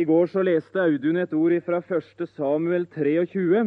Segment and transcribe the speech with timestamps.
[0.00, 2.22] I går så leste Audun et ord fra 1.
[2.32, 3.64] Samuel 23.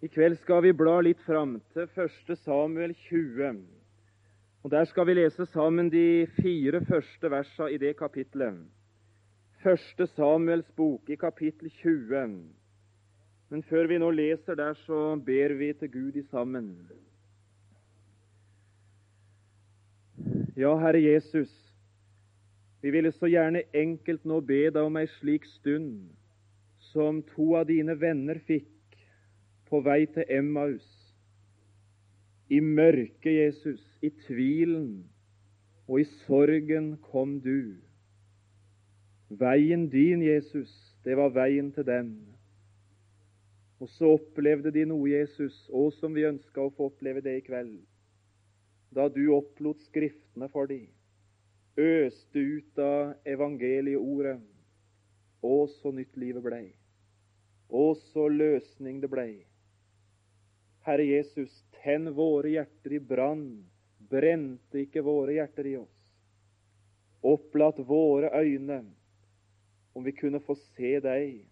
[0.00, 2.30] I kveld skal vi bla litt fram til 1.
[2.40, 3.58] Samuel 20.
[4.64, 8.56] Og Der skal vi lese sammen de fire første versene i det kapitlet.
[9.66, 10.08] 1.
[10.14, 12.32] Samuels bok i kapittel 20.
[13.50, 16.72] Men før vi nå leser der, så ber vi til Gud i sammen.
[20.56, 21.65] Ja, Herre Jesus,
[22.86, 26.04] vi ville så gjerne enkelt nå be deg om ei slik stund
[26.92, 28.94] som to av dine venner fikk
[29.66, 30.86] på vei til Emmaus.
[32.46, 35.02] I mørket, Jesus, i tvilen
[35.88, 37.74] og i sorgen kom du.
[39.34, 40.70] Veien din, Jesus,
[41.02, 42.12] det var veien til dem.
[43.82, 47.46] Og så opplevde de noe, Jesus, og som vi ønska å få oppleve det i
[47.50, 47.80] kveld.
[48.94, 50.86] Da du opplot Skriftene for dem,
[51.76, 54.40] øste ut av evangelieordet.
[55.44, 56.64] Å, så nytt livet blei.
[57.68, 59.44] Å, så løsning det blei.
[60.86, 61.52] Herre Jesus,
[61.82, 63.46] tenn våre hjerter i brann.
[64.10, 66.02] Brente ikke våre hjerter i oss.
[67.26, 68.84] Opplatt våre øyne,
[69.96, 71.44] om vi kunne få se deg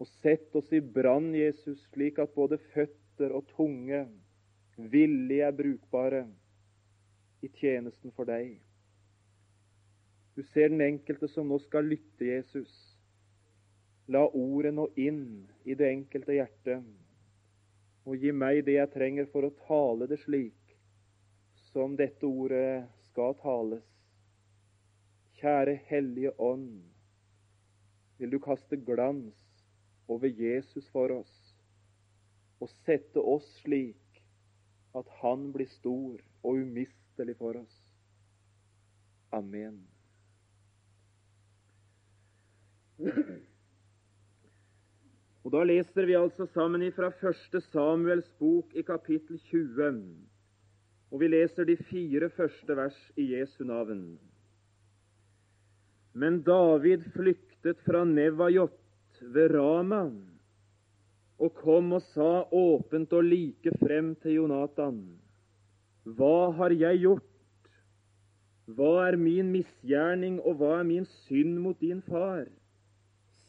[0.00, 4.06] og sett oss i brann, Jesus, slik at både føtter og tunge
[4.80, 6.22] villig er brukbare
[7.44, 8.54] i tjenesten for deg.
[10.40, 12.70] Du ser den enkelte som nå skal lytte, Jesus.
[14.08, 16.86] La ordet nå inn i det enkelte hjertet,
[18.08, 20.72] og gi meg det jeg trenger for å tale det slik
[21.74, 23.84] som dette ordet skal tales.
[25.42, 26.80] Kjære Hellige Ånd,
[28.16, 29.60] vil du kaste glans
[30.08, 31.36] over Jesus for oss
[32.64, 34.24] og sette oss slik
[34.96, 37.80] at Han blir stor og umistelig for oss.
[39.36, 39.82] Amen.
[45.44, 47.62] Og Da leser vi altså sammen fra 1.
[47.70, 50.02] Samuels bok i kapittel 20.
[51.10, 54.18] Og vi leser de fire første vers i Jesu navn.
[56.12, 58.76] Men David flyktet fra Nevajot
[59.20, 60.10] ved Rama
[61.40, 65.00] og kom og sa åpent og like frem til Jonatan.
[66.04, 67.26] Hva har jeg gjort?
[68.70, 72.44] Hva er min misgjerning, og hva er min synd mot din far,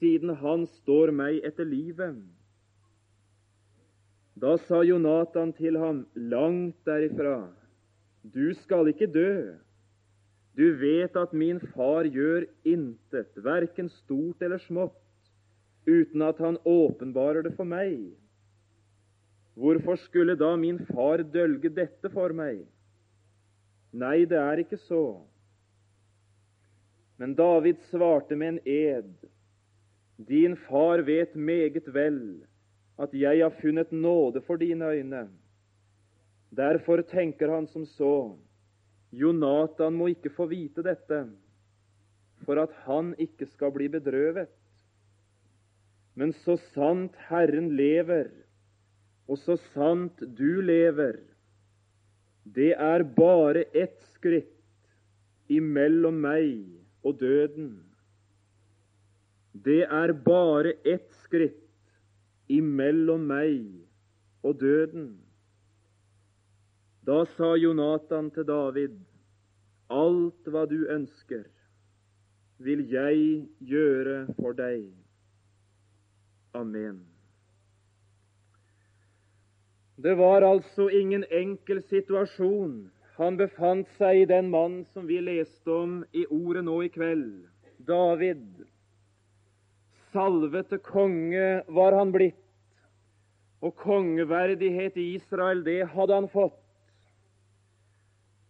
[0.01, 2.17] siden han står meg etter livet?
[4.41, 7.51] Da sa Jonatan til ham, langt derifra,
[8.23, 9.53] du skal ikke dø.
[10.57, 14.97] Du vet at min far gjør intet, verken stort eller smått,
[15.87, 18.11] uten at han åpenbarer det for meg.
[19.53, 22.63] Hvorfor skulle da min far dølge dette for meg?
[23.91, 25.21] Nei, det er ikke så.
[27.19, 29.11] Men David svarte med en ed.
[30.27, 32.21] Din far vet meget vel
[33.01, 35.29] at jeg har funnet nåde for dine øyne.
[36.51, 38.37] Derfor tenker han som så.
[39.11, 41.25] Jonatan må ikke få vite dette,
[42.45, 44.51] for at han ikke skal bli bedrøvet.
[46.15, 48.29] Men så sant Herren lever,
[49.27, 51.19] og så sant du lever,
[52.43, 54.57] det er bare ett skritt
[55.51, 56.65] imellom meg
[57.03, 57.90] og døden.
[59.53, 61.59] Det er bare ett skritt
[62.51, 63.67] imellom meg
[64.43, 65.11] og døden.
[67.05, 68.97] Da sa Jonatan til David,
[69.91, 71.45] alt hva du ønsker,
[72.61, 74.91] vil jeg gjøre for deg.
[76.53, 77.01] Amen.
[80.01, 85.69] Det var altså ingen enkel situasjon han befant seg i, den mann som vi leste
[85.69, 87.43] om i ordet nå i kveld.
[87.85, 88.63] David.
[90.11, 92.39] Salvet til konge var han blitt,
[93.61, 96.57] og kongeverdighet i Israel, det hadde han fått.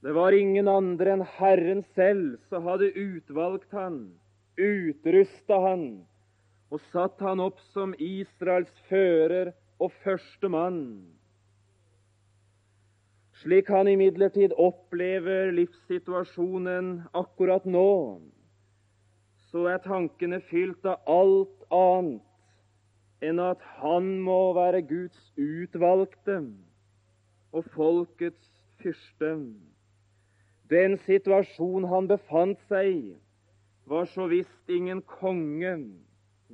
[0.02, 4.00] Det var ingen andre enn Herren selv som hadde utvalgt han,
[4.58, 5.86] utrusta han
[6.72, 10.84] og satt han opp som Israels fører og første mann.
[13.42, 18.22] Slik han imidlertid opplever livssituasjonen akkurat nå,
[19.52, 22.28] så er tankene fylt av alt annet
[23.22, 26.40] enn at han må være Guds utvalgte
[27.52, 28.48] og folkets
[28.82, 29.34] fyrste.
[30.72, 33.04] Den situasjon han befant seg i,
[33.86, 35.76] var så visst ingen konge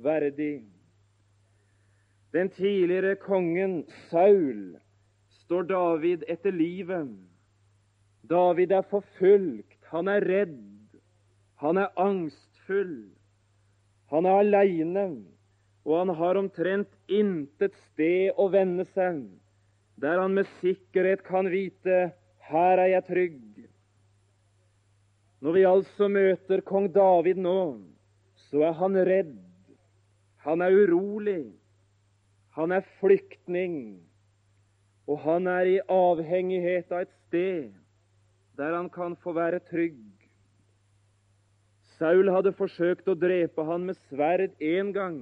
[0.02, 0.66] verdig.
[2.34, 4.76] Den tidligere kongen Saul
[5.44, 7.14] står David etter livet.
[8.28, 10.58] David er forfulgt, han er redd,
[11.62, 11.94] han er
[12.68, 13.10] angstfull.
[14.10, 15.24] Han er aleine,
[15.84, 19.26] og han har omtrent intet sted å vende seg,
[19.96, 22.12] der han med sikkerhet kan vite
[22.48, 23.68] her er jeg trygg.
[25.40, 27.78] Når vi altså møter kong David nå,
[28.48, 29.36] så er han redd.
[30.42, 31.52] Han er urolig.
[32.56, 34.00] Han er flyktning.
[35.06, 37.74] Og han er i avhengighet av et sted
[38.58, 40.17] der han kan få være trygg.
[41.98, 45.18] Saul hadde forsøkt å drepe han med sverd én gang.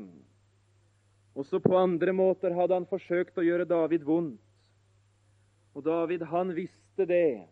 [1.37, 4.43] Også på andre måter hadde han forsøkt å gjøre David vondt.
[5.76, 7.49] Og David, han visste det.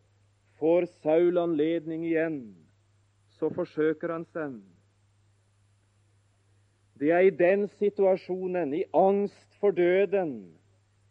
[0.60, 2.38] Får Saul anledning igjen,
[3.36, 4.60] så forsøker han seg.
[7.00, 10.54] Det er i den situasjonen, i angst for døden,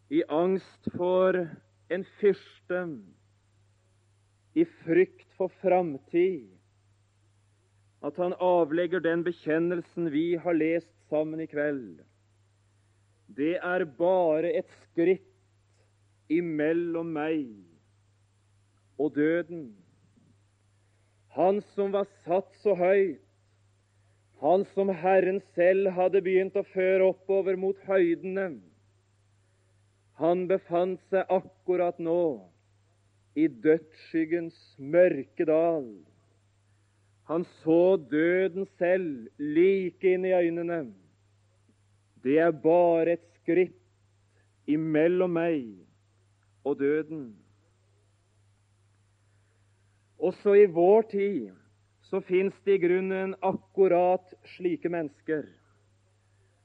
[0.09, 1.37] i angst for
[1.91, 2.85] en fyrste,
[4.55, 6.52] i frykt for framtid,
[8.03, 12.01] at han avlegger den bekjennelsen vi har lest sammen i kveld.
[13.31, 15.29] Det er bare et skritt
[16.31, 17.47] imellom meg
[18.99, 19.71] og døden.
[21.37, 23.21] Han som var satt så høyt,
[24.43, 28.57] han som Herren selv hadde begynt å føre oppover mot høydene,
[30.19, 32.43] han befant seg akkurat nå
[33.39, 35.87] i dødsskyggens mørke dal.
[37.29, 40.81] Han så døden selv like inn i øynene.
[42.23, 43.79] Det er bare et skritt
[44.67, 45.63] imellom meg
[46.63, 47.25] og døden.
[50.19, 51.51] Også i vår tid
[52.07, 55.43] så fins det i grunnen akkurat slike mennesker.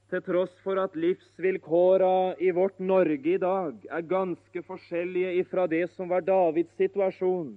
[0.09, 5.85] Til tross for at livsvilkåra i vårt Norge i dag er ganske forskjellige ifra det
[5.93, 7.51] som var Davids situasjon,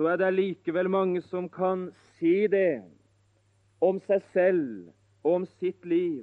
[0.00, 1.82] så er det likevel mange som kan
[2.16, 2.80] si det
[3.84, 4.86] om seg selv
[5.20, 6.22] og om sitt liv.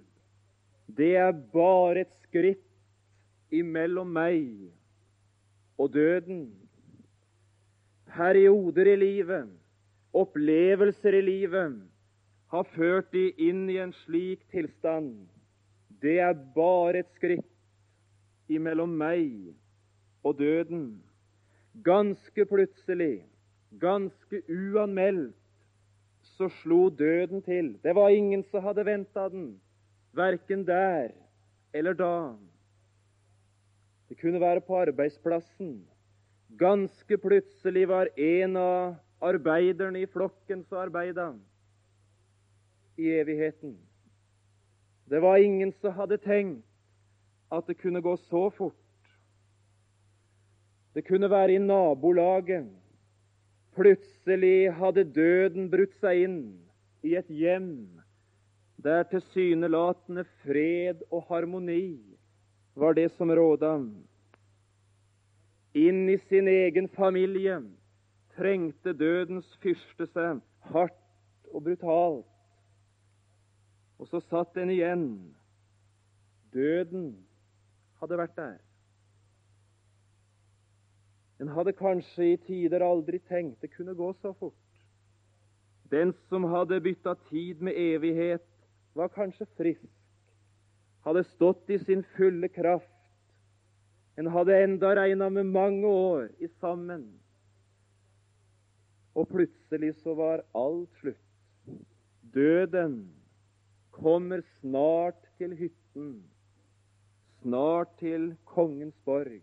[0.97, 4.47] Det er bare et skritt imellom meg
[5.77, 6.41] og døden.
[8.18, 9.53] Perioder i livet,
[10.25, 11.77] opplevelser i livet,
[12.50, 15.13] har ført de inn i en slik tilstand.
[16.01, 19.53] Det er bare et skritt imellom meg
[20.25, 20.95] og døden.
[21.85, 23.19] Ganske plutselig
[23.71, 25.35] Ganske uanmeldt
[26.37, 27.73] så slo døden til.
[27.83, 29.59] Det var ingen som hadde venta den,
[30.15, 31.11] verken der
[31.73, 32.35] eller da.
[34.09, 35.81] Det kunne være på arbeidsplassen.
[36.59, 41.33] Ganske plutselig var en av arbeiderne i flokken som arbeida
[42.97, 43.75] i evigheten.
[45.09, 46.63] Det var ingen som hadde tenkt
[47.51, 48.75] at det kunne gå så fort.
[50.95, 52.67] Det kunne være i nabolaget
[53.77, 56.38] Plutselig hadde døden brutt seg inn
[57.06, 57.69] i et hjem
[58.81, 62.00] der tilsynelatende fred og harmoni
[62.77, 63.75] var det som råda.
[65.77, 67.59] Inn i sin egen familie
[68.38, 70.41] trengte dødens fyrste seg
[70.71, 72.25] hardt og brutalt.
[73.97, 75.07] Og så satt den igjen.
[76.53, 77.12] Døden
[78.01, 78.57] hadde vært der.
[81.39, 84.53] En hadde kanskje i tider aldri tenkt det kunne gå så fort.
[85.91, 88.45] Den som hadde bytta tid med evighet,
[88.97, 89.94] var kanskje frisk,
[91.06, 92.94] hadde stått i sin fulle kraft.
[94.17, 97.06] En hadde enda regna med mange år i sammen.
[99.13, 101.77] Og plutselig så var alt slutt.
[102.33, 102.97] Døden
[103.94, 106.09] kommer snart til hytten,
[107.41, 109.39] snart til kongens borg.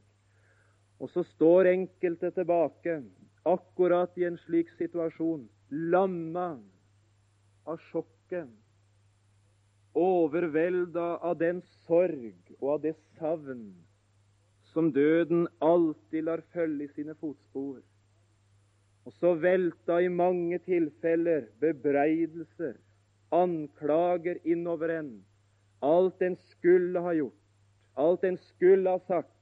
[1.05, 3.03] Og så står enkelte tilbake,
[3.45, 5.43] akkurat i en slik situasjon,
[5.93, 6.55] lamma
[7.69, 8.49] av sjokket,
[9.93, 13.67] overvelda av den sorg og av det savn
[14.73, 17.83] som døden alltid lar følge i sine fotspor.
[19.05, 22.75] Og så velta i mange tilfeller bebreidelser,
[23.29, 25.13] anklager innover en.
[25.85, 27.41] Alt en skulle ha gjort,
[28.01, 29.34] alt en skulle ha sagt,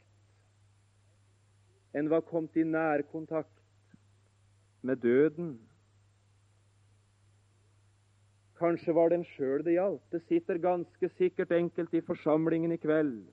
[1.93, 3.63] en var kommet i nærkontakt
[4.83, 5.61] med døden.
[8.59, 10.05] Kanskje var det en sjøl det gjaldt.
[10.13, 13.25] Det sitter ganske sikkert enkelt i forsamlingen i kveld.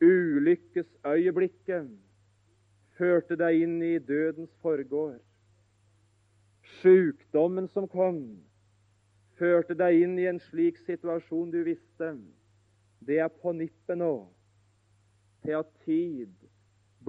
[0.00, 1.88] Ulykkesøyeblikket
[2.98, 5.18] førte deg inn i dødens forgård.
[6.78, 8.20] Sjukdommen som kom,
[9.38, 12.14] førte deg inn i en slik situasjon du visste.
[13.02, 14.28] Det er på nippet nå
[15.42, 16.37] til at tid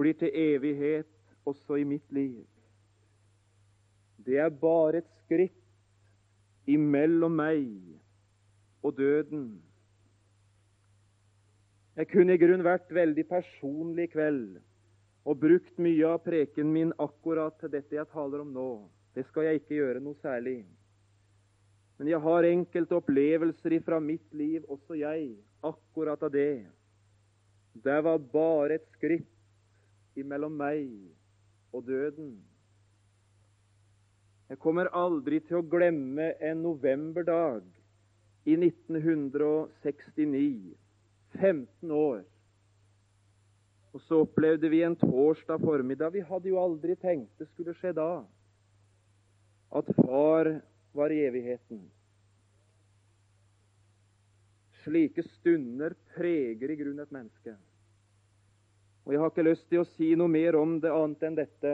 [0.00, 1.10] blir til evighet
[1.48, 2.44] også i mitt liv.
[4.24, 5.56] Det er bare et skritt
[6.70, 7.66] imellom meg
[8.84, 9.46] og døden.
[11.96, 14.60] Jeg kunne i grunn vært veldig personlig i kveld
[15.28, 18.70] og brukt mye av preken min akkurat til dette jeg taler om nå.
[19.14, 20.62] Det skal jeg ikke gjøre noe særlig.
[21.98, 26.64] Men jeg har enkelte opplevelser fra mitt liv, også jeg, akkurat av det.
[27.84, 29.28] Det var bare et skritt
[30.20, 30.88] imellom meg
[31.72, 32.44] og døden.
[34.50, 37.62] Jeg kommer aldri til å glemme en novemberdag
[38.50, 40.74] i 1969.
[41.38, 42.24] 15 år.
[43.94, 46.14] Og så opplevde vi en torsdag formiddag.
[46.14, 48.10] Vi hadde jo aldri tenkt det skulle skje da.
[49.70, 50.56] At far
[50.94, 51.82] var i evigheten.
[54.82, 57.54] Slike stunder preger i grunnen et menneske.
[59.10, 61.70] Og Jeg har ikke lyst til å si noe mer om det annet enn dette.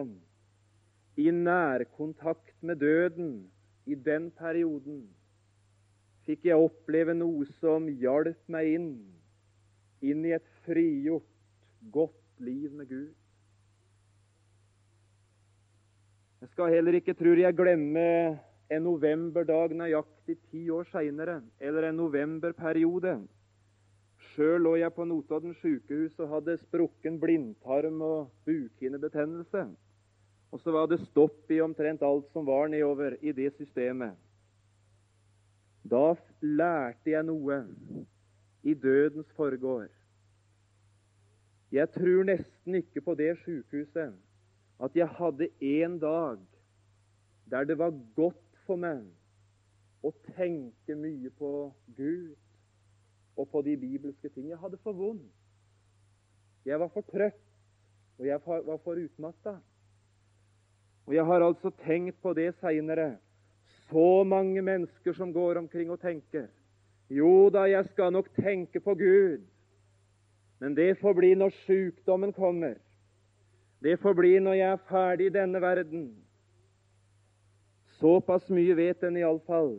[1.20, 3.34] I nærkontakt med døden
[3.84, 5.02] i den perioden
[6.24, 8.88] fikk jeg oppleve noe som hjalp meg inn,
[10.00, 11.28] inn i et frigjort,
[11.92, 13.12] godt liv med Gud.
[16.40, 18.08] Jeg skal heller ikke, tror jeg, glemme
[18.72, 23.18] en novemberdag nøyaktig ti år seinere, eller en novemberperiode
[24.36, 29.62] Sjøl lå jeg på Notodden sykehus og hadde sprukken blindtarm og bukhinnebetennelse.
[30.52, 34.12] Og så var det stopp i omtrent alt som var nedover i det systemet.
[35.88, 36.12] Da
[36.44, 37.62] lærte jeg noe
[38.60, 39.88] i dødens forgård.
[41.72, 44.12] Jeg tror nesten ikke på det sykehuset
[44.84, 46.42] at jeg hadde en dag
[47.50, 49.06] der det var godt for meg
[50.04, 51.52] å tenke mye på
[51.96, 52.34] Gud
[53.36, 54.48] og på de bibelske ting.
[54.50, 55.32] Jeg hadde for vondt.
[56.66, 57.42] Jeg var for trøtt,
[58.18, 59.58] og jeg var for utmatta.
[61.06, 63.16] Og jeg har altså tenkt på det seinere.
[63.86, 66.48] Så mange mennesker som går omkring og tenker.
[67.10, 69.44] Jo da, jeg skal nok tenke på Gud.
[70.58, 72.74] Men det får bli når sykdommen kommer.
[73.82, 76.06] Det får bli når jeg er ferdig i denne verden.
[78.00, 79.76] Såpass mye vet en iallfall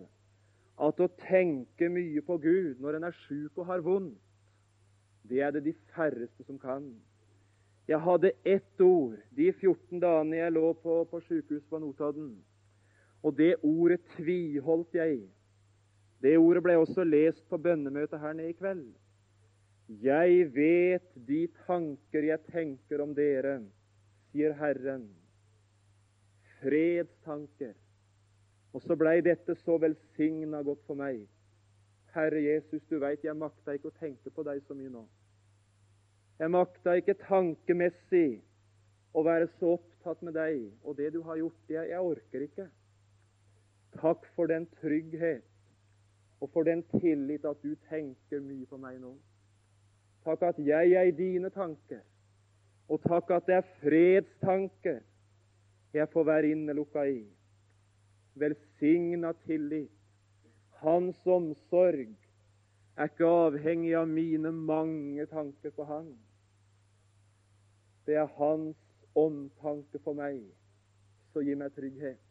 [0.77, 4.17] at å tenke mye på Gud når en er sjuk og har vondt,
[5.27, 6.85] det er det de færreste som kan.
[7.87, 12.29] Jeg hadde ett ord de 14 dagene jeg lå på, på sykehus på Notodden.
[13.23, 15.21] Og det ordet tviholdt jeg.
[16.23, 18.85] Det ordet ble også lest på bønnemøtet her nede i kveld.
[20.03, 23.61] Jeg vet de tanker jeg tenker om dere,
[24.31, 25.07] sier Herren.
[26.59, 27.75] Fredstanker
[28.77, 31.23] og så blei dette så velsigna godt for meg.
[32.13, 35.01] Herre Jesus, du veit jeg makta ikke å tenke på deg så mye nå.
[36.37, 38.43] Jeg makta ikke tankemessig
[39.17, 41.63] å være så opptatt med deg og det du har gjort.
[41.73, 42.67] Jeg, jeg orker ikke.
[43.97, 45.47] Takk for den trygghet
[46.37, 49.15] og for den tillit at du tenker mye på meg nå.
[50.27, 52.03] Takk at jeg er i dine tanker,
[52.93, 55.01] og takk at det er fredstanker
[55.97, 57.23] jeg får være innelukka i
[58.39, 59.91] velsigna tillit.
[60.81, 62.13] Hans omsorg
[62.97, 66.11] er ikke avhengig av mine mange tanker på Han.
[68.05, 68.77] Det er Hans
[69.17, 70.39] omtanke for meg
[71.33, 72.21] som gir meg trygghet.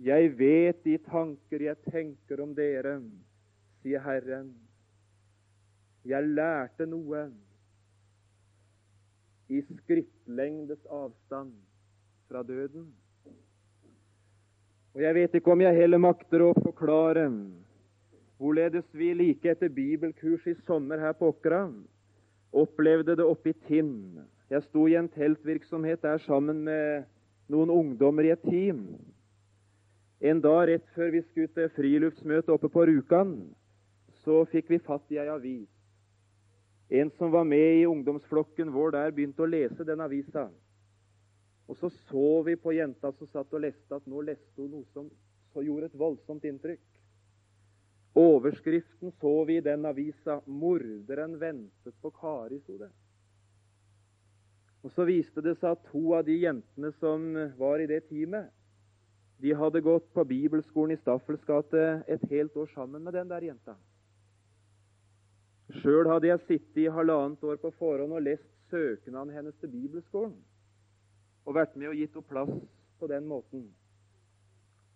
[0.00, 2.96] Jeg vet de tanker jeg tenker om dere,
[3.82, 4.54] sier Herren.
[6.08, 7.26] Jeg lærte noe
[9.52, 11.52] i skrittlengdes avstand
[12.30, 12.88] fra døden.
[14.94, 17.28] Og Jeg vet ikke om jeg heller makter å forklare
[18.40, 21.60] hvorledes vi like etter bibelkurs i sommer her på Åkra
[22.50, 24.18] opplevde det oppe i Tinn.
[24.50, 27.06] Jeg sto i en teltvirksomhet der sammen med
[27.52, 28.96] noen ungdommer i et team.
[30.20, 33.36] En dag rett før vi skulle til friluftsmøte oppe på Rjukan,
[34.24, 35.70] så fikk vi fatt i ei avis.
[36.90, 40.48] En som var med i ungdomsflokken vår der, begynte å lese den avisa.
[41.70, 44.88] Og så så vi på jenta som satt og leste, at nå leste hun noe
[44.90, 45.10] som
[45.62, 46.82] gjorde et voldsomt inntrykk.
[48.18, 52.90] Overskriften så vi i den avisa 'Morderen ventet på Kari', sto det.
[54.82, 58.50] Og Så viste det seg at to av de jentene som var i det teamet,
[59.38, 63.40] de hadde gått på bibelskolen i Staffels gate et helt år sammen med den der
[63.40, 63.76] jenta.
[65.70, 70.36] Sjøl hadde jeg sittet i halvannet år på forhånd og lest søknaden hennes til bibelskolen
[71.46, 72.52] og vært med og gitt henne plass
[73.00, 73.64] på den måten.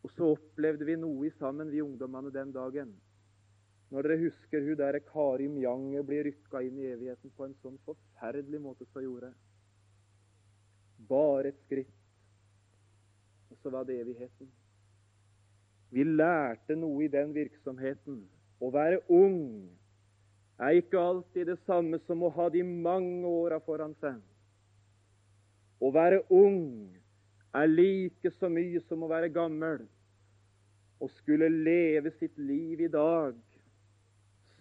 [0.04, 2.92] Og så opplevde vi noe sammen, vi ungdommene, den dagen.
[3.92, 7.78] Når dere husker hun der Kari Mjange blir rykka inn i evigheten på en sånn
[7.86, 9.30] forferdelig måte som gjorde.
[11.08, 11.94] Bare et skritt,
[13.52, 14.50] og så var det evigheten.
[15.94, 18.24] Vi lærte noe i den virksomheten.
[18.58, 19.68] Å være ung
[20.58, 24.18] er ikke alltid det samme som å ha de mange åra foran seg.
[25.84, 26.88] Å være ung
[27.54, 29.82] er like så mye som å være gammel
[31.02, 33.36] og skulle leve sitt liv i dag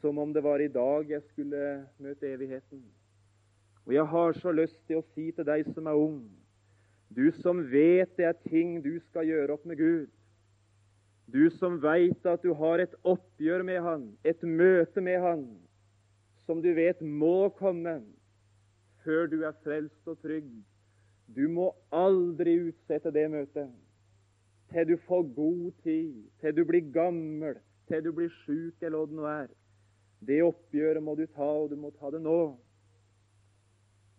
[0.01, 1.61] som om det var i dag jeg skulle
[2.03, 2.81] møte evigheten.
[3.87, 6.25] Og jeg har så lyst til å si til deg som er ung,
[7.07, 10.11] du som vet det er ting du skal gjøre opp med Gud,
[11.31, 15.45] du som veit at du har et oppgjør med Han, et møte med Han,
[16.43, 18.01] som du vet må komme
[19.05, 20.51] før du er frelst og trygg.
[21.27, 23.71] Du må aldri utsette det møtet
[24.73, 29.09] til du får god tid, til du blir gammel, til du blir sjuk, eller hva
[29.09, 29.49] det nå er.
[30.23, 32.55] Det oppgjøret må du ta, og du må ta det nå.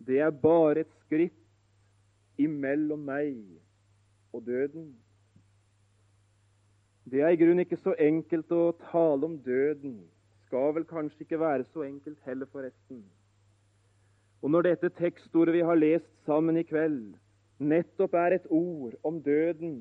[0.05, 1.41] Det er bare et skritt
[2.37, 3.39] imellom meg
[4.35, 4.93] og døden.
[7.05, 9.97] Det er i grunnen ikke så enkelt å tale om døden.
[10.45, 13.03] Skal vel kanskje ikke være så enkelt heller, forresten.
[14.45, 17.15] Og når dette tekstordet vi har lest sammen i kveld,
[17.57, 19.79] nettopp er et ord om døden,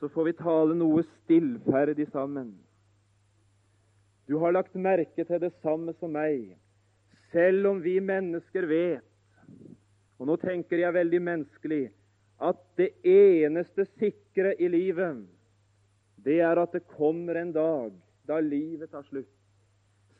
[0.00, 2.54] så får vi tale noe stillferdig sammen.
[4.24, 6.54] Du har lagt merke til det samme som meg,
[7.28, 9.04] selv om vi mennesker vet,
[10.16, 11.84] og nå tenker jeg veldig menneskelig,
[12.40, 15.20] at det eneste sikre i livet,
[16.24, 17.92] det er at det kommer en dag
[18.24, 19.37] da livet tar slutt.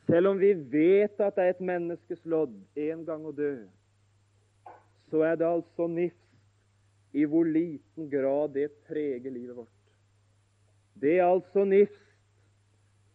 [0.09, 3.51] Selv om vi vet at det er et menneskes lodd en gang å dø,
[5.11, 9.91] så er det altså nifst i hvor liten grad det preger livet vårt.
[10.97, 12.07] Det er altså nifst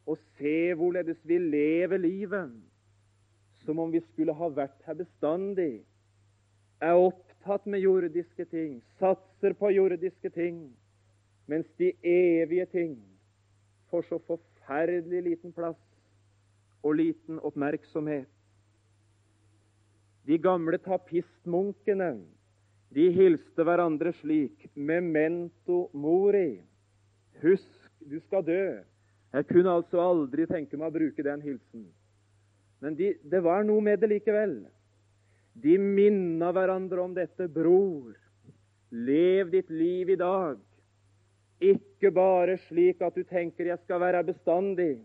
[0.06, 2.54] å se hvorledes vi lever livet
[3.64, 5.82] som om vi skulle ha vært her bestandig,
[6.84, 10.66] er opptatt med jordiske ting, satser på jordiske ting,
[11.50, 12.94] mens de evige ting
[13.90, 15.80] får så forferdelig liten plass
[16.84, 18.28] og liten oppmerksomhet.
[20.25, 22.12] De gamle tapistmunkene
[22.94, 26.60] de hilste hverandre slik memento mori.
[27.42, 28.66] Husk, du skal dø.
[29.34, 31.88] Jeg kunne altså aldri tenke meg å bruke den hilsen.
[32.78, 34.60] Men de, det var noe med det likevel.
[35.58, 37.49] De minna hverandre om dette.
[37.50, 38.14] Bror,
[38.94, 40.60] lev ditt liv i dag.
[41.64, 45.02] Ikke bare slik at du tenker 'jeg skal være bestandig',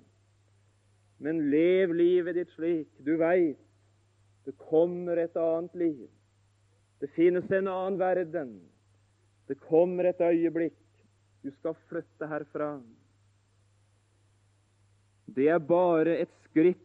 [1.19, 2.89] men lev livet ditt slik.
[3.03, 3.59] Du veit
[4.47, 6.07] det kommer et annet liv.
[6.99, 8.53] Det finnes en annen verden.
[9.47, 10.77] Det kommer et øyeblikk.
[11.43, 12.79] Du skal flytte herfra.
[15.35, 16.81] Det er bare et skritt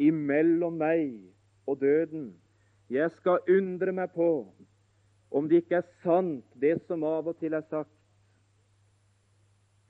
[0.00, 1.18] imellom meg
[1.68, 2.30] og døden.
[2.88, 4.30] Jeg skal undre meg på
[5.30, 7.92] om det ikke er sant, det som av og til er sagt.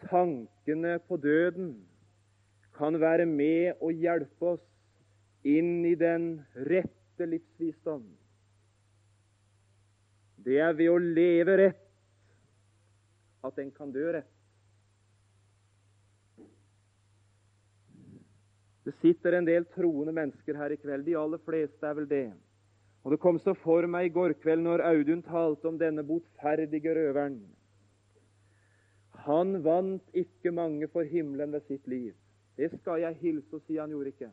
[0.09, 1.76] Tankene på døden
[2.78, 4.64] kan være med og hjelpe oss
[5.46, 6.38] inn i den
[6.70, 8.04] rette livsvisdom.
[10.46, 11.84] Det er ved å leve rett
[13.44, 14.34] at en kan dø rett.
[18.86, 21.04] Det sitter en del troende mennesker her i kveld.
[21.04, 22.28] De aller fleste er vel det.
[23.04, 26.94] Og Det kom så for meg i går kveld når Audun talte om denne botferdige
[26.96, 27.36] røveren.
[29.26, 32.14] Han vant ikke mange for himmelen ved sitt liv.
[32.58, 34.30] Det skal jeg hilse og si han gjorde ikke.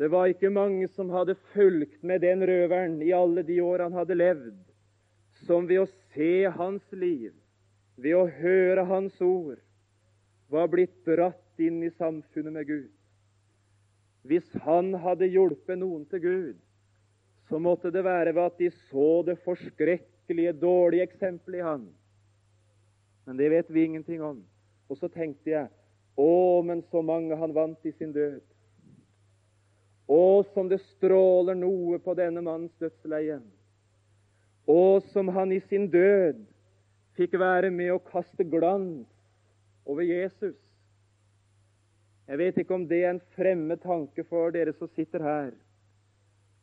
[0.00, 3.98] Det var ikke mange som hadde fulgt med den røveren i alle de år han
[3.98, 4.56] hadde levd,
[5.46, 7.34] som ved å se hans liv,
[8.00, 9.60] ved å høre hans ord,
[10.50, 12.88] var blitt dratt inn i samfunnet med Gud.
[14.26, 16.56] Hvis han hadde hjulpet noen til Gud,
[17.48, 21.86] så måtte det være ved at de så det forskrekkelige, dårlige eksempelet i han.
[23.26, 24.40] Men det vet vi ingenting om.
[24.90, 25.68] Og så tenkte jeg
[26.16, 28.40] å, men så mange han vant i sin død.
[30.10, 33.38] Å, som det stråler noe på denne manns dødsleie.
[34.66, 34.80] Å,
[35.12, 36.40] som han i sin død
[37.18, 39.06] fikk være med å kaste glans
[39.86, 40.56] over Jesus.
[42.30, 45.50] Jeg vet ikke om det er en fremmed tanke for dere som sitter her.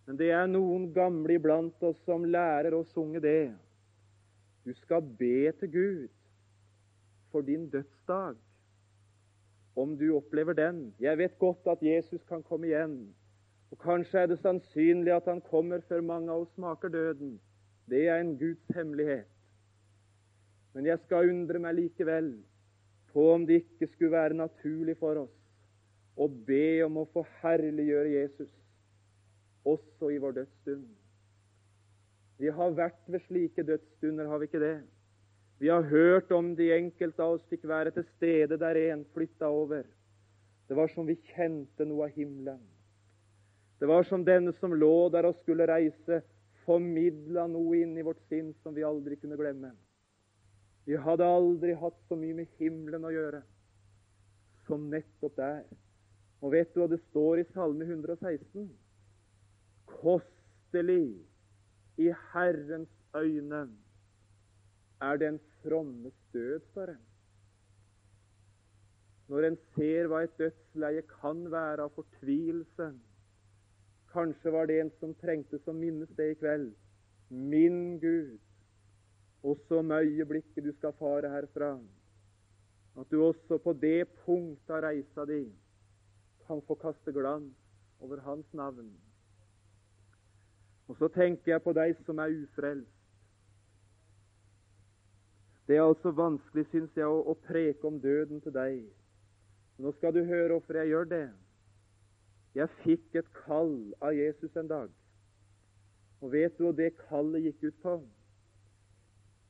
[0.08, 3.52] Men det er noen gamle iblant oss som lærer å sunge det.
[4.64, 6.14] Du skal be til Gud
[7.32, 8.40] for din dødsdag.
[9.78, 10.94] Om du opplever den.
[11.00, 12.98] Jeg vet godt at Jesus kan komme igjen.
[13.72, 17.36] Og Kanskje er det sannsynlig at han kommer før mange av oss smaker døden.
[17.90, 19.30] Det er en Guds hemmelighet.
[20.74, 22.32] Men jeg skal undre meg likevel
[23.13, 25.38] på om det ikke skulle være naturlig for oss
[26.18, 28.52] å be om å få herliggjøre Jesus
[29.68, 30.86] også i vår dødsstund.
[32.38, 34.76] Vi har vært ved slike dødsstunder, har vi ikke det?
[35.60, 39.50] Vi har hørt om de enkelte av oss fikk være til stede der en flytta
[39.50, 39.88] over.
[40.70, 42.60] Det var som vi kjente noe av himmelen.
[43.80, 46.22] Det var som denne som lå der og skulle reise,
[46.65, 49.72] formidla noe inn i vårt sinn som vi aldri kunne glemme.
[50.86, 53.41] Vi hadde aldri hatt så mye med himmelen å gjøre
[54.67, 55.63] som nettopp der.
[56.43, 58.70] Og vet du hva det står i Salme 116?
[59.98, 61.17] Kostelig
[61.98, 63.65] i Herrens øyne
[65.02, 66.98] er den frommes død, står det.
[69.28, 72.94] Når en ser hva et dødsleie kan være av fortvilelse
[74.14, 76.70] Kanskje var det en som trengte som minnes det i kveld.
[77.30, 78.38] Min Gud,
[79.44, 81.74] også om øyeblikket du skal fare herfra,
[83.00, 85.44] at du også på det punkt av reisa di
[86.48, 87.54] kan få kaste glans
[88.00, 88.90] over Hans navn.
[90.88, 92.97] Og så tenker jeg på deg som er ufrelst.
[95.67, 98.80] Det er altså vanskelig, syns jeg, å, å, preke om døden til deg.
[99.84, 101.25] Nå skal du høre hvorfor jeg gjør det.
[102.56, 104.93] Jeg fikk et kall av Jesus en dag.
[106.23, 107.97] Og vet du hva det kallet gikk ut på?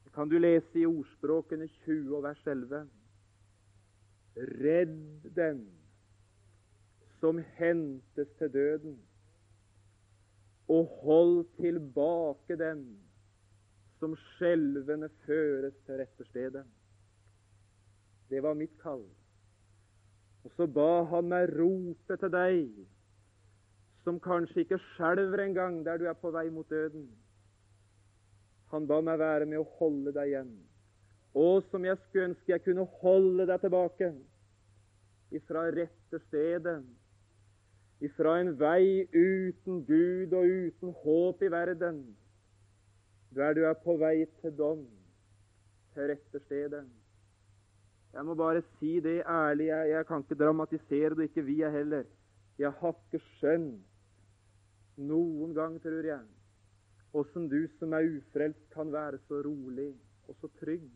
[0.04, 2.88] Det kan du lese i Ordspråkene 20 og vers 11.
[4.66, 4.98] Redd
[5.38, 5.62] den
[7.22, 8.98] som hentes til døden,
[10.68, 12.84] og hold tilbake dem
[14.00, 16.66] som skjelvende føres til rette stedet.
[18.30, 19.06] Det var mitt kall.
[20.46, 22.68] Og så ba han meg rope til deg,
[24.04, 27.08] som kanskje ikke skjelver engang der du er på vei mot døden.
[28.72, 30.54] Han ba meg være med å holde deg igjen.
[31.38, 34.14] Og som jeg skulle ønske jeg kunne holde deg tilbake
[35.36, 36.80] ifra rette stedet,
[38.00, 42.00] ifra en vei uten Gud og uten håp i verden,
[43.38, 44.86] der du er på vei til dom,
[45.94, 46.86] til rette stedet.
[48.14, 51.70] Jeg må bare si det ærlig, jeg, jeg kan ikke dramatisere det, ikke vi er
[51.70, 52.08] heller.
[52.58, 53.84] Jeg har ikke skjønt
[54.98, 56.24] noen gang, tror jeg,
[57.14, 59.92] åssen du som er ufrelst, kan være så rolig
[60.28, 60.88] og så trygg.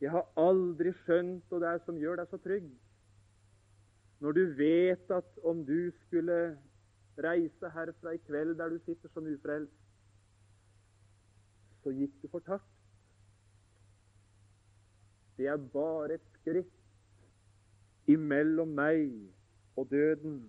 [0.00, 2.68] Jeg har aldri skjønt hva det er som gjør deg så trygg.
[4.20, 6.36] Når du vet at om du skulle
[7.24, 9.85] reise herfra i kveld der du sitter som ufrelst,
[11.86, 12.66] så gikk du fortapt.
[15.38, 19.12] Det er bare et skritt imellom meg
[19.78, 20.40] og døden.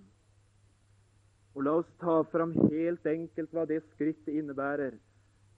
[1.54, 4.98] Og La oss ta fram helt enkelt hva det skrittet innebærer.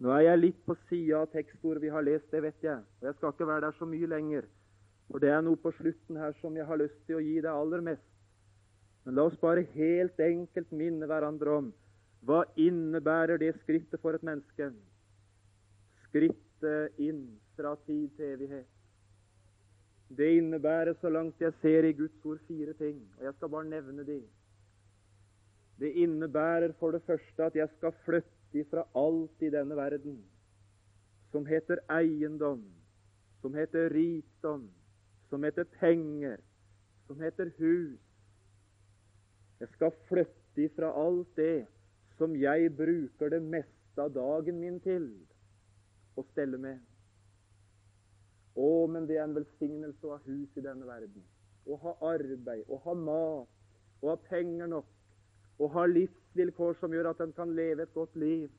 [0.03, 2.83] Nå er jeg litt på sida av tekstordet vi har lest, det vet jeg.
[2.99, 4.51] Og jeg skal ikke være der så mye lenger.
[5.07, 7.51] For det er noe på slutten her som jeg har lyst til å gi deg
[7.51, 8.07] aller mest.
[9.05, 11.73] Men la oss bare helt enkelt minne hverandre om
[12.27, 14.73] hva innebærer det skrittet for et menneske
[16.09, 17.23] skrittet inn
[17.55, 18.67] fra tid til evighet.
[20.09, 23.69] Det innebærer, så langt jeg ser i Guds ord, fire ting, og jeg skal bare
[23.69, 24.19] nevne de.
[25.79, 30.17] Det innebærer for det første at jeg skal flytte ifra alt i denne verden
[31.31, 32.63] som heter eiendom,
[33.41, 34.65] som heter rikdom,
[35.29, 36.37] som heter penger,
[37.07, 37.99] som heter hus.
[39.59, 41.67] Jeg skal flytte ifra alt det
[42.17, 45.05] som jeg bruker det meste av dagen min til
[46.19, 46.79] å stelle med.
[48.59, 51.23] Å, men det er en velsignelse å ha hus i denne verden.
[51.69, 53.51] Å ha arbeid, å ha mat,
[54.01, 54.87] å ha penger nok,
[55.59, 58.49] å ha livsvilkår som gjør at en kan leve et godt liv.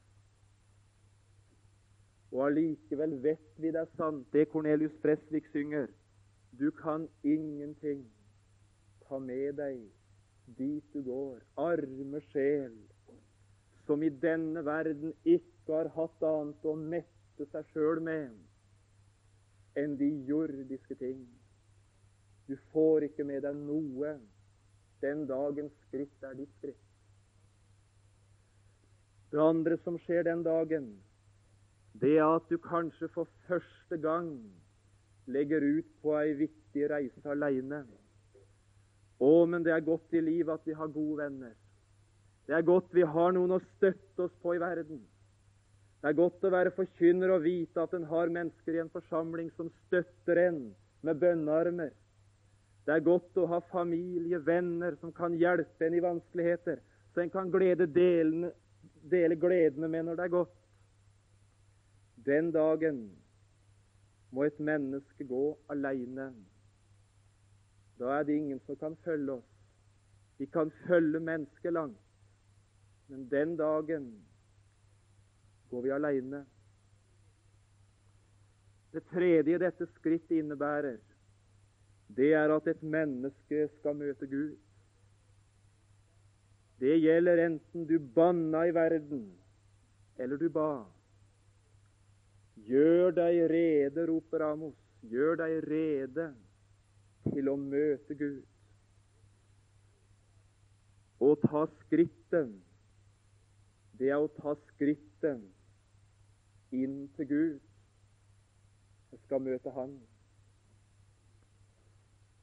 [2.31, 5.89] Og allikevel vet vi det er sant, det Cornelius Fresvik synger.
[6.61, 8.05] Du kan ingenting
[9.09, 9.81] ta med deg
[10.59, 12.75] dit du går, arme sjel,
[13.87, 18.33] som i denne verden ikke har hatt annet å mette trøste seg sjøl med
[19.81, 21.21] enn de jordiske ting.
[22.49, 24.19] Du får ikke med deg noe
[25.01, 26.87] den dagens skritt er ditt skritt.
[29.31, 30.91] Det andre som skjer den dagen,
[31.95, 34.35] det er at du kanskje for første gang
[35.27, 37.85] legger ut på ei viktig reise aleine.
[39.21, 41.55] Å, men det er godt i livet at vi har gode venner.
[42.47, 45.01] Det er godt vi har noen å støtte oss på i verden.
[46.01, 49.51] Det er godt å være forkynner og vite at en har mennesker i en forsamling
[49.57, 50.61] som støtter en
[51.05, 51.91] med bønnearmer.
[52.87, 56.81] Det er godt å ha familie, venner som kan hjelpe en i vanskeligheter,
[57.13, 58.53] så en kan delene,
[59.13, 60.57] dele gledene med når det er godt.
[62.25, 63.11] Den dagen
[64.33, 66.31] må et menneske gå aleine.
[68.01, 69.49] Da er det ingen som kan følge oss.
[70.39, 72.01] Vi kan følge mennesket langt,
[73.09, 74.15] men den dagen
[75.71, 76.45] går vi aleine.
[78.91, 80.99] Det tredje dette skrittet innebærer,
[82.17, 84.57] det er at et menneske skal møte Gud.
[86.81, 89.29] Det gjelder enten du banna i verden,
[90.19, 90.83] eller du ba.
[92.67, 94.75] Gjør deg rede, roper Amos.
[95.07, 96.27] Gjør deg rede
[97.31, 98.43] til å møte Gud.
[101.21, 102.53] Å ta skritten,
[104.01, 105.43] det er å ta skritten
[106.73, 107.59] inn til Gud.
[109.11, 109.99] Jeg skal møte Han.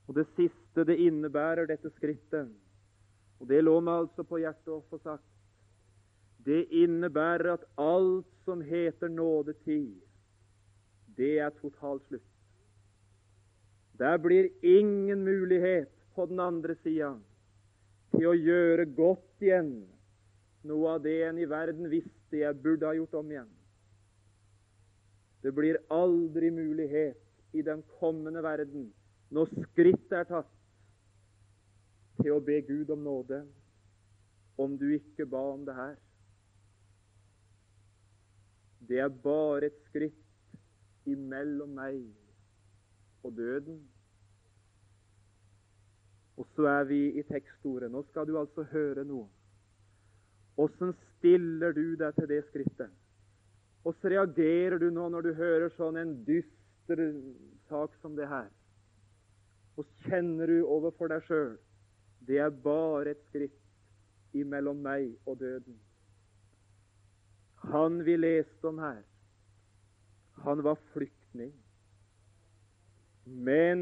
[0.08, 2.52] Og Det siste det innebærer, dette skrittet,
[3.40, 5.26] og det lå meg altså på hjertet å få sagt,
[6.48, 9.98] det innebærer at alt som heter nådetid,
[11.18, 12.24] det er totalt slutt.
[14.00, 17.16] Der blir ingen mulighet på den andre sida
[18.16, 19.74] til å gjøre godt igjen
[20.68, 23.57] noe av det en i verden visste jeg burde ha gjort om igjen.
[25.42, 27.18] Det blir aldri mulighet
[27.54, 28.94] i den kommende verden,
[29.30, 30.54] når skrittet er tatt,
[32.22, 33.44] til å be Gud om nåde,
[34.58, 35.96] om du ikke ba om det her.
[38.90, 42.02] Det er bare et skritt imellom meg
[43.24, 43.82] og døden.
[46.38, 47.92] Og så er vi i tekstordet.
[47.92, 49.28] Nå skal du altså høre noe.
[50.58, 52.94] Åssen stiller du deg til det skrittet?
[53.88, 57.02] Åssen reagerer du nå når du hører sånn en dyster
[57.70, 58.50] sak som det her?
[59.80, 61.56] Og kjenner du overfor deg sjøl
[62.28, 65.78] det er bare et skritt imellom meg og døden.
[67.72, 69.00] Han vi leste om her,
[70.44, 71.54] han var flyktning.
[73.26, 73.80] Men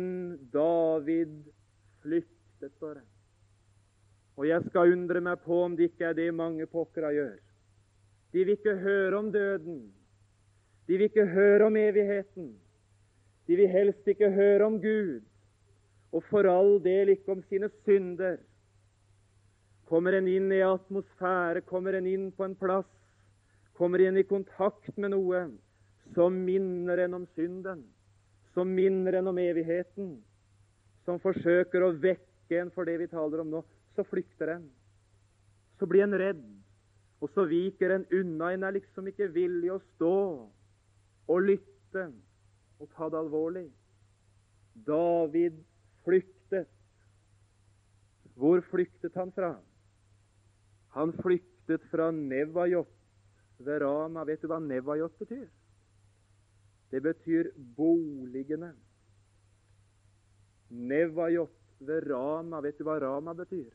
[0.53, 1.33] David
[2.01, 3.03] flyktet, står det.
[4.35, 7.35] Og jeg skal undre meg på om det ikke er det mange pokkere gjør.
[8.33, 9.83] De vil ikke høre om døden.
[10.85, 12.51] De vil ikke høre om evigheten.
[13.47, 15.21] De vil helst ikke høre om Gud,
[16.13, 18.37] og for all del ikke om sine synder.
[19.89, 22.89] Kommer en inn i atmosfære, kommer en inn på en plass,
[23.77, 25.43] kommer en i kontakt med noe,
[26.15, 27.83] som minner en om synden,
[28.53, 30.15] som minner en om evigheten,
[31.05, 33.61] som forsøker å vekke en for det vi taler om nå,
[33.97, 34.65] så flykter en.
[35.77, 36.43] Så blir en redd,
[37.21, 38.53] og så viker en unna.
[38.53, 40.15] En er liksom ikke villig å stå
[41.27, 42.05] og lytte
[42.79, 43.65] og ta det alvorlig.
[44.87, 45.61] David
[46.05, 46.67] flyktet.
[48.35, 49.55] Hvor flyktet han fra?
[50.95, 52.91] Han flyktet fra Nevajot
[53.57, 54.23] ved Rama.
[54.27, 55.47] Vet du hva Nevajot betyr?
[56.91, 58.73] Det betyr boligene.
[60.69, 62.61] Nevajot ved Rama.
[62.61, 63.71] Vet du hva Rama betyr?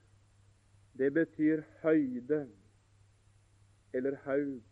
[0.98, 2.44] Det betyr høyde
[3.92, 4.69] eller haug.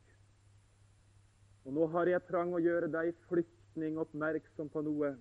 [1.66, 5.14] Og Nå har jeg trang å gjøre deg flyktning oppmerksom på noe.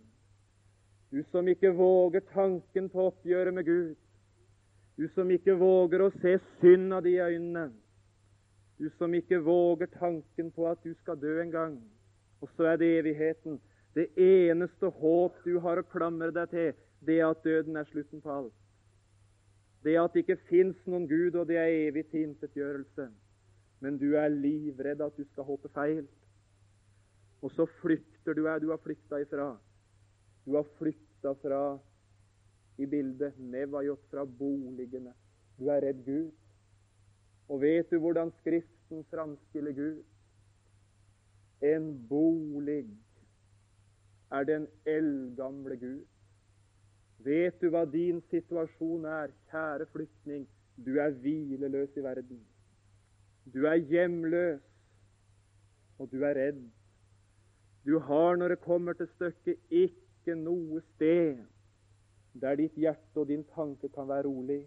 [1.11, 3.95] Du som ikke våger tanken på oppgjøret med Gud.
[4.97, 7.69] Du som ikke våger å se synda di i øynene.
[8.77, 11.77] Du som ikke våger tanken på at du skal dø en gang.
[12.41, 13.59] Og så er det evigheten.
[13.95, 18.21] Det eneste håp du har å klamre deg til, det er at døden er slutten
[18.21, 18.53] på alt.
[19.83, 23.07] Det er at det ikke fins noen Gud, og det er evig tilintetgjørelse.
[23.81, 26.05] Men du er livredd at du skal håpe feil.
[27.41, 29.51] Og så flykter du her du har flykta ifra.
[30.45, 31.61] Du har flykta fra
[32.77, 35.13] i bildet Nevajot fra boligene.
[35.57, 36.31] Du er redd Gud.
[37.49, 40.03] Og vet du hvordan Skriften framstiller Gud?
[41.61, 42.85] En bolig
[44.31, 46.05] er den eldgamle Gud.
[47.25, 50.45] Vet du hva din situasjon er, kjære flyktning?
[50.85, 52.43] Du er hvileløs i verden.
[53.53, 54.61] Du er hjemløs,
[55.97, 56.61] og du er redd.
[57.87, 61.39] Du har, når det kommer til stykket, ikke noe sted
[62.37, 64.59] der ditt hjerte og din tanke kan være rolig.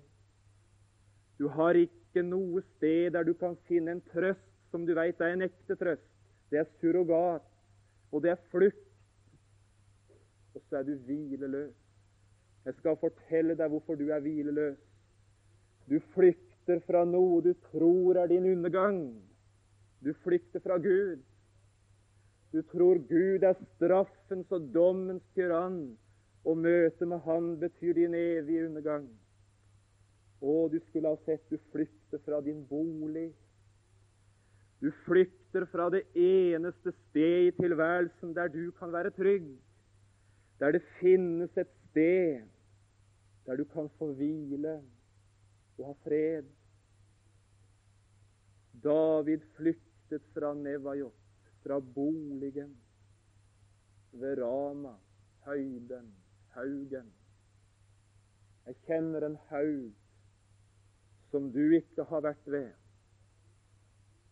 [1.39, 5.35] Du har ikke noe sted der du kan finne en trøst som du veit er
[5.35, 6.11] en ekte trøst
[6.51, 7.43] det er surrogat,
[8.13, 8.87] og det er flukt.
[10.55, 11.75] Og så er du hvileløs.
[12.65, 14.79] Jeg skal fortelle deg hvorfor du er hvileløs.
[15.87, 18.99] Du flykter fra noe du tror er din undergang.
[20.05, 21.23] Du flykter fra Gud.
[22.53, 25.97] Du tror Gud er straffens og dommens tyrann,
[26.45, 29.07] og møtet med Han betyr din evige undergang.
[30.41, 33.29] Å, du skulle ha sett du flykter fra din bolig,
[34.81, 39.51] du flykter fra det eneste sted i tilværelsen der du kan være trygg,
[40.61, 42.49] der det finnes et sted
[43.45, 44.79] der du kan få hvile
[45.79, 46.49] og ha fred.
[48.81, 51.20] David flyktet fra Nevajot,
[51.63, 52.77] fra boligen.
[54.13, 54.97] ved Rana,
[55.47, 56.15] høyden,
[56.57, 57.13] haugen.
[58.67, 59.93] Jeg kjenner en haug
[61.31, 62.73] som du ikke har vært ved.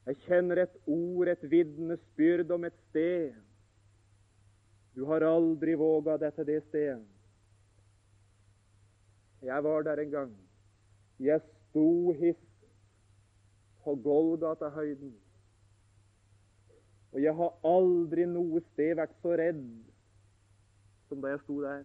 [0.08, 3.36] Jeg kjenner et ord, et vitnesbyrd om et sted.
[4.96, 7.06] Du har aldri våga deg til det stedet.
[9.46, 10.32] Jeg var der en gang.
[11.22, 12.66] Jeg sto hist
[13.84, 15.12] på Golgata-høyden.
[17.12, 19.64] Og jeg har aldri noe sted vært så redd
[21.08, 21.84] som da jeg sto der.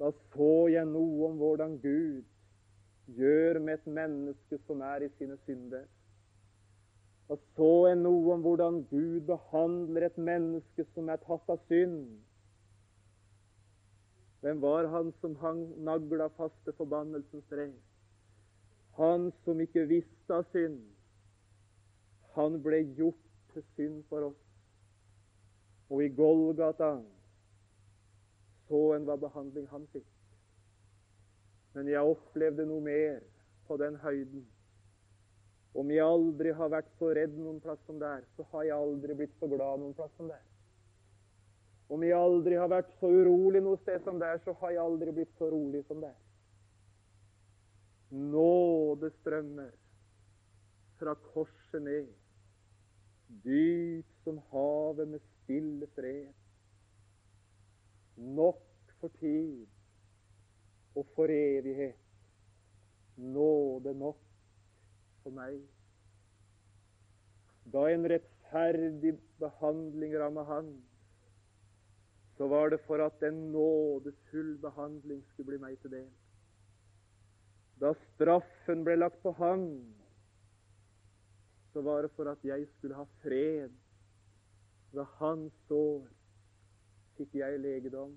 [0.00, 2.24] Da så jeg noe om hvordan Gud
[3.18, 5.84] gjør med et menneske som er i sine synder.
[7.28, 12.00] Da så jeg noe om hvordan Gud behandler et menneske som er tatt av synd.
[14.40, 17.68] Hvem var han som hang nagla fast til forbannelsens tre?
[18.96, 20.80] Han som ikke visste av synd.
[22.38, 24.40] Han ble gjort til synd for oss.
[25.90, 26.92] Og i Golgata
[28.68, 30.06] så en hva behandling han fikk.
[31.74, 33.18] Men jeg opplevde noe mer
[33.66, 34.46] på den høyden.
[35.80, 39.16] Om jeg aldri har vært så redd noen plass som der, så har jeg aldri
[39.18, 40.42] blitt så glad noen plass som der.
[41.90, 45.14] Om jeg aldri har vært så urolig noe sted som der, så har jeg aldri
[45.14, 46.14] blitt så rolig som der.
[48.10, 49.70] Nådestrømmer
[50.98, 52.10] fra korset ned
[53.44, 56.32] dyp som havet med stille fred.
[58.16, 58.62] Nok
[59.00, 59.66] for tid
[60.94, 61.98] og for evighet.
[63.16, 64.20] Nåde nok
[65.22, 65.60] for meg.
[67.70, 70.70] Da en rettferdig behandling ramma Han,
[72.36, 76.08] så var det for at en nådefull behandling skulle bli meg til del.
[77.80, 79.68] Da straffen ble lagt på Han,
[81.72, 83.70] så var det for at jeg skulle ha fred.
[84.92, 86.08] Ved hans sår
[87.18, 88.16] fikk jeg legedom.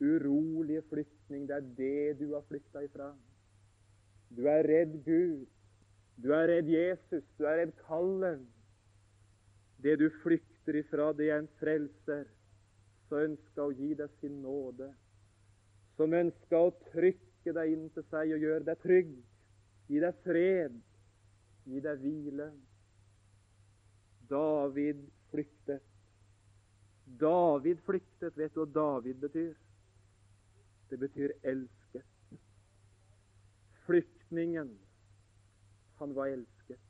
[0.00, 3.14] Urolige flyktning, det er det du har flykta ifra.
[4.36, 5.46] Du er redd Gud.
[6.20, 7.24] Du er redd Jesus.
[7.38, 8.44] Du er redd kallen.
[9.82, 12.26] Det du flykter ifra, det er en frelser
[13.08, 14.90] som ønsker å gi deg sin nåde.
[15.96, 19.16] Som ønsker å trykke deg inn til seg og gjøre deg trygg.
[19.88, 20.80] Gi deg fred
[21.66, 22.48] gi deg hvile.
[24.30, 25.82] David flyktet.
[27.20, 28.36] David flyktet.
[28.38, 29.54] Vet du hva David betyr?
[30.90, 32.06] Det betyr elsket.
[33.86, 34.70] Flyktningen,
[35.98, 36.82] han var elsket.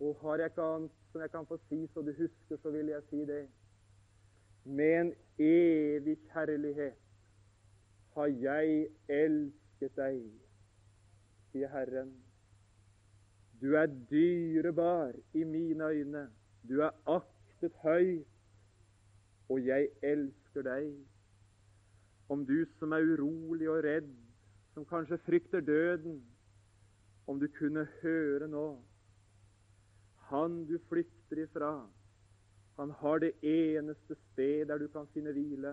[0.00, 2.90] Og har jeg ikke annet som jeg kan få si så du husker, så vil
[2.92, 3.48] jeg si det.
[4.64, 6.98] Med en evig kjærlighet
[8.14, 10.22] har jeg elsket deg,
[11.50, 12.27] sier Herren.
[13.60, 16.28] Du er dyrebar i mine øyne.
[16.68, 18.26] Du er aktet høyt,
[19.48, 20.92] og jeg elsker deg.
[22.28, 24.10] Om du som er urolig og redd,
[24.74, 26.20] som kanskje frykter døden,
[27.26, 28.78] om du kunne høre nå
[30.28, 31.88] Han du flykter ifra,
[32.78, 35.72] han har det eneste sted der du kan finne hvile.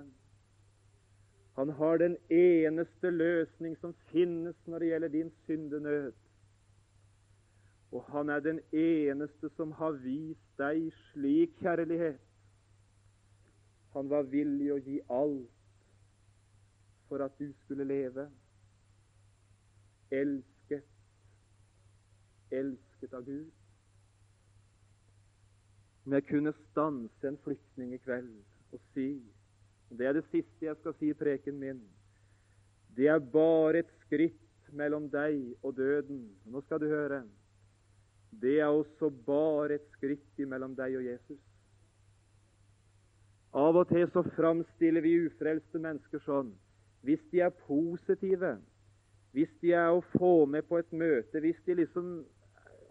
[1.56, 6.13] Han har den eneste løsning som finnes når det gjelder din syndenød.
[7.91, 12.21] Og han er den eneste som har vist deg slik kjærlighet.
[13.95, 15.52] Han var villig å gi alt
[17.08, 18.26] for at du skulle leve.
[20.12, 20.88] Elsket,
[22.52, 23.54] elsket av Gud.
[26.06, 28.36] Om jeg kunne stanse en flyktning i kveld
[28.76, 29.08] og si
[29.95, 31.80] Det er det siste jeg skal si i preken min.
[32.98, 36.24] Det er bare et skritt mellom deg og døden.
[36.45, 37.21] Nå skal du høre
[38.41, 41.41] det er også bare et skritt mellom deg og Jesus.
[43.56, 46.52] Av og til så framstiller vi ufrelste mennesker sånn.
[47.08, 48.58] Hvis de er positive,
[49.36, 52.18] hvis de er å få med på et møte, hvis de liksom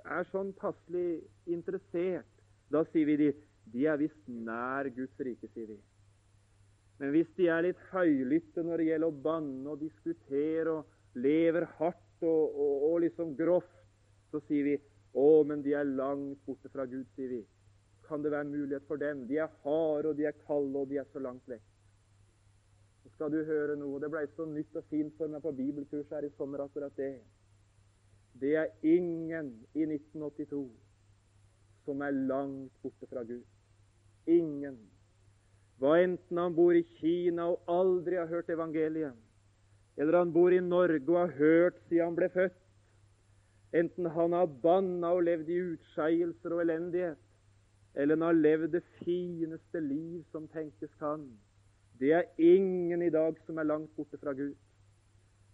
[0.05, 2.31] er sånn passelig interessert,
[2.73, 3.33] da sier vi de
[3.73, 5.79] de er visst nær Guds rike, sier vi.
[7.01, 11.66] Men hvis de er litt høylytte når det gjelder å banne og diskutere og lever
[11.79, 13.73] hardt og, og, og liksom grovt,
[14.31, 14.77] så sier vi
[15.15, 17.43] å, men de er langt borte fra Gud, sier vi.
[18.09, 19.25] Kan det være mulighet for dem?
[19.29, 21.65] De er harde, og de er kalde, og de er så langt vekk.
[23.05, 24.01] Så skal du høre noe.
[24.03, 27.15] Det blei så nytt og fint for meg på bibelkurs her i sommer, akkurat det.
[28.41, 30.65] Det er ingen i 1982
[31.85, 33.45] som er langt borte fra Gud.
[34.27, 34.79] Ingen.
[35.79, 39.15] Hva enten han bor i Kina og aldri har hørt evangeliet,
[39.97, 42.64] eller han bor i Norge og har hørt siden han ble født,
[43.75, 47.18] Enten han har banna og levd i utskeielser og elendighet,
[47.95, 51.25] eller han har levd det fineste liv som tenkes kan.
[51.99, 54.55] Det er ingen i dag som er langt borte fra Gud.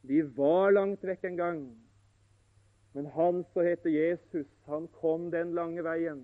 [0.05, 1.63] De var langt vekk en gang,
[2.93, 6.23] men han som heter Jesus, han kom den lange veien.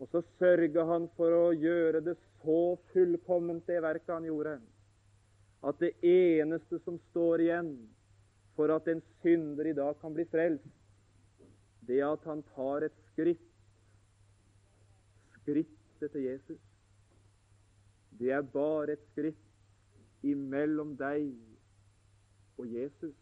[0.00, 4.58] Og så sørga han for å gjøre det så fullkomment, det verket han gjorde,
[5.66, 7.76] at det eneste som står igjen
[8.56, 10.64] for at en synder i dag kan bli frelst,
[11.86, 13.44] det er at han tar et skritt
[15.46, 16.62] skrittet til Jesus.
[18.18, 21.28] Det er bare et skritt imellom deg
[22.58, 23.14] og Jesus.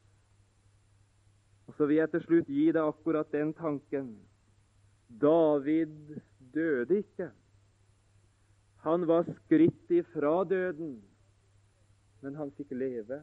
[1.66, 4.14] Og Så vil jeg til slutt gi deg akkurat den tanken.
[5.20, 6.20] David
[6.55, 7.30] døde ikke.
[8.85, 10.99] Han var skritt ifra døden,
[12.20, 13.22] men han fikk leve.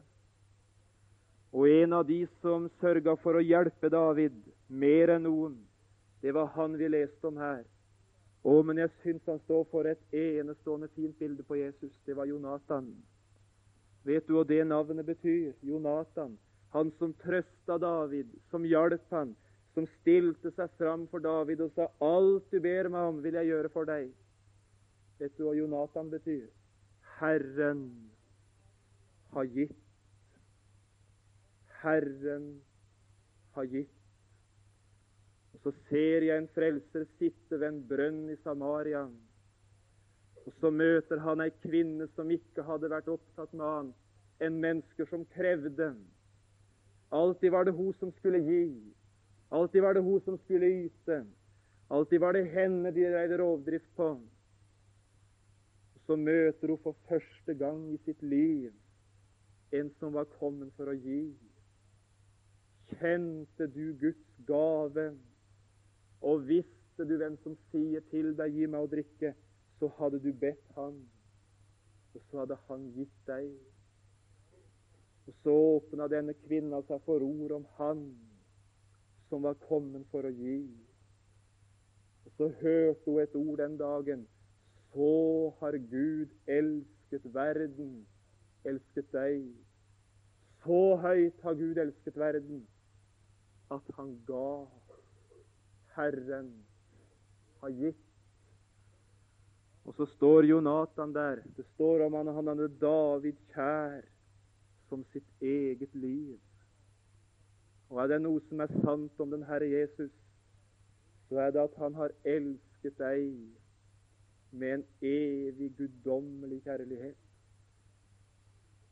[1.52, 4.36] Og en av de som sørga for å hjelpe David
[4.68, 5.58] mer enn noen,
[6.22, 7.64] det var han vi leste om her.
[8.42, 11.92] Å, men jeg syns han står for et enestående fint bilde på Jesus.
[12.06, 12.88] Det var Jonathan.
[14.06, 15.52] Vet du hva det navnet betyr?
[15.62, 16.34] Jonathan.
[16.72, 19.36] Han som trøsta David, som hjalp han,
[19.74, 23.46] som stilte seg fram for David og sa 'Alt du ber meg om, vil jeg
[23.46, 24.10] gjøre for deg'.
[25.18, 26.48] Vet du hva Jonathan betyr?
[27.20, 27.84] Herren
[29.32, 29.81] har gitt.
[31.82, 32.46] Herren
[33.56, 33.98] har gitt.
[35.52, 39.04] Og så ser jeg en frelser sitte ved en brønn i Samaria.
[40.42, 45.06] Og så møter han ei kvinne som ikke hadde vært opptatt med annet enn mennesker
[45.10, 45.92] som krevde.
[47.14, 48.64] Alltid var det hun som skulle gi.
[49.52, 51.22] Alltid var det hun som skulle yte.
[51.92, 54.08] Alltid var det henne de dreide rovdrift på.
[55.94, 58.72] Og Så møter hun for første gang i sitt liv
[59.72, 61.30] en som var kommet for å gi.
[63.02, 65.18] Kjente du Guds gave,
[66.20, 69.32] og visste du hvem som sier til deg 'gi meg å drikke',
[69.80, 71.00] så hadde du bedt Han,
[72.14, 73.48] og så hadde Han gitt deg.
[75.26, 78.04] Og så åpna denne kvinna seg for ord om Han
[79.28, 80.60] som var kommet for å gi.
[82.26, 84.26] Og så hørte hun et ord den dagen.
[84.94, 88.06] Så har Gud elsket verden,
[88.64, 89.48] elsket deg.
[90.62, 92.62] Så høyt har Gud elsket verden
[93.74, 94.66] at han ga.
[95.96, 96.52] Herren
[97.60, 98.08] har gitt.
[99.84, 101.42] Og så står Jonathan der.
[101.56, 104.06] Det står om han, han hadde David kjær
[104.88, 106.38] som sitt eget liv.
[107.90, 110.12] Og er det noe som er sant om den Herre Jesus,
[111.28, 113.34] så er det at han har elsket deg
[114.52, 117.18] med en evig guddommelig kjærlighet.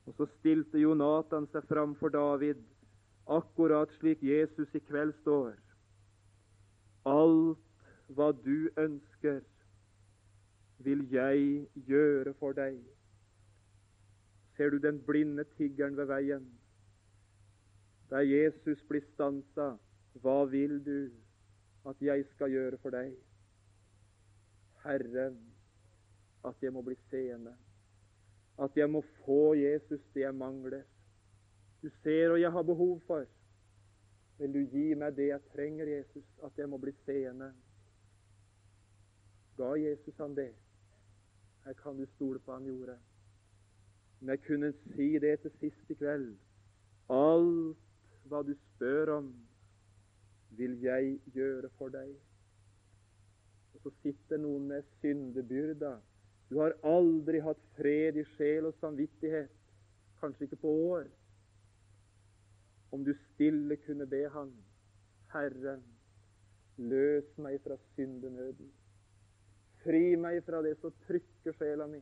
[0.09, 2.61] Og så stilte Jonathan seg fram for David,
[3.31, 5.55] akkurat slik Jesus i kveld står.
[7.09, 7.59] Alt
[8.15, 9.41] hva du ønsker,
[10.81, 12.79] vil jeg gjøre for deg.
[14.57, 16.47] Ser du den blinde tiggeren ved veien?
[18.11, 19.75] Der Jesus blir stansa,
[20.25, 21.11] hva vil du
[21.89, 23.13] at jeg skal gjøre for deg?
[24.85, 25.37] Herren,
[26.45, 27.53] at jeg må bli seende.
[28.59, 30.83] At jeg må få Jesus det jeg mangler.
[31.83, 33.27] Du ser hva jeg har behov for.
[34.41, 37.51] Vil du gi meg det jeg trenger, Jesus, at jeg må bli seende?
[39.57, 40.53] Ga Jesus han det?
[41.65, 42.97] Her kan du stole på han gjorde.
[44.21, 46.33] Om jeg kunne si det til sist i kveld
[47.11, 47.79] Alt
[48.31, 49.31] hva du spør om,
[50.57, 52.13] vil jeg gjøre for deg.
[53.75, 55.97] Og så sitter noen med syndebyrda.
[56.51, 59.51] Du har aldri hatt fred i sjel og samvittighet,
[60.21, 61.09] kanskje ikke på år.
[62.91, 64.51] Om du stille kunne be Han,
[65.35, 65.83] Herren,
[66.77, 68.71] løs meg fra syndenøden.
[69.85, 72.01] Fri meg fra det som trykker sjela mi.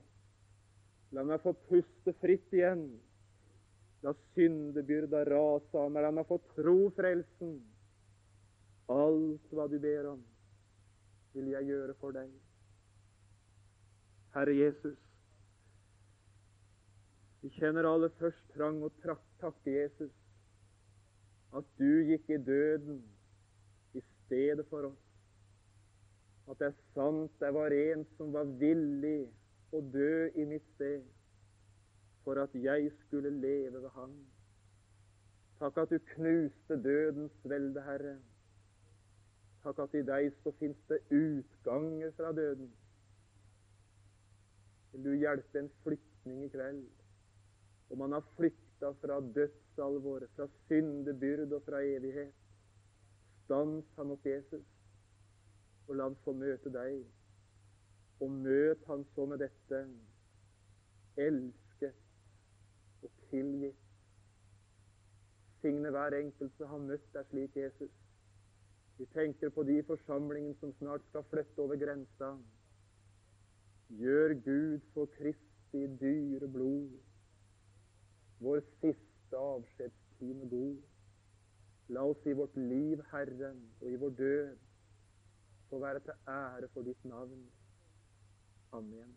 [1.14, 2.88] La meg få puste fritt igjen.
[4.04, 6.04] La syndebyrda rase av meg.
[6.06, 7.58] La meg få tro frelsen.
[8.92, 10.22] Alt hva du ber om,
[11.36, 12.30] vil jeg gjøre for deg.
[14.32, 14.96] Herre Jesus,
[17.42, 20.14] vi kjenner aller først trang å takke Jesus
[21.56, 23.02] at du gikk i døden
[23.94, 25.04] i stedet for oss.
[26.48, 29.28] At det er sant det var en som var villig
[29.72, 31.04] å dø i mitt sted
[32.24, 34.16] for at jeg skulle leve ved Han.
[35.58, 38.18] Takk at du knuste dødens velde, Herre.
[39.64, 42.68] Takk at i deg så fins det utganger fra døden.
[44.92, 46.84] Vil du hjelpe en flyktning i kveld?
[47.90, 48.28] Om han har
[48.78, 52.34] flykta fra dødsalvoret, fra syndebyrd og fra evighet.
[53.44, 54.64] Stans han opp Jesus,
[55.88, 57.06] og la han få møte deg
[58.20, 59.78] Og møt han så med dette
[61.16, 61.94] elsket
[63.02, 63.84] og tilgitt.
[65.60, 67.90] Signe hver enkelt som har møtt deg slik, Jesus.
[68.98, 72.32] Vi tenker på de forsamlingene som snart skal flytte over grensa.
[73.88, 76.98] Gjør Gud for Kristi dyre blod
[78.40, 80.82] vår siste avskjedstime god.
[81.88, 84.56] La oss i vårt liv, Herren, og i vår død
[85.70, 87.48] få være til ære for ditt navn.
[88.72, 89.16] Amen.